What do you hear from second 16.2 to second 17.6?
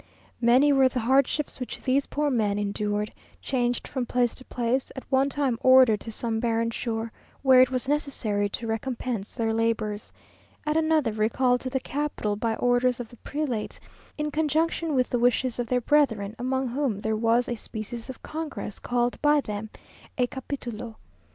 among whom there was a